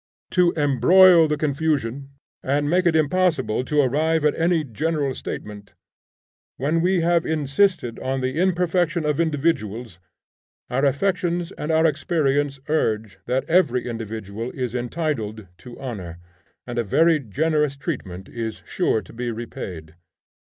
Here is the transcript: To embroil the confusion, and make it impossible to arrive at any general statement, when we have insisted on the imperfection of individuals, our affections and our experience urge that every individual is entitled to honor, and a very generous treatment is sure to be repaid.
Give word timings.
To 0.31 0.51
embroil 0.57 1.27
the 1.27 1.37
confusion, 1.37 2.09
and 2.41 2.67
make 2.67 2.87
it 2.87 2.95
impossible 2.95 3.63
to 3.65 3.81
arrive 3.81 4.25
at 4.25 4.33
any 4.33 4.63
general 4.63 5.13
statement, 5.13 5.75
when 6.57 6.81
we 6.81 7.01
have 7.01 7.23
insisted 7.23 7.99
on 7.99 8.21
the 8.21 8.35
imperfection 8.41 9.05
of 9.05 9.19
individuals, 9.19 9.99
our 10.71 10.85
affections 10.85 11.51
and 11.51 11.71
our 11.71 11.85
experience 11.85 12.59
urge 12.67 13.19
that 13.27 13.43
every 13.47 13.85
individual 13.87 14.49
is 14.55 14.73
entitled 14.73 15.45
to 15.59 15.79
honor, 15.79 16.17
and 16.65 16.79
a 16.79 16.83
very 16.83 17.19
generous 17.19 17.75
treatment 17.75 18.27
is 18.27 18.63
sure 18.65 19.03
to 19.03 19.13
be 19.13 19.29
repaid. 19.29 19.97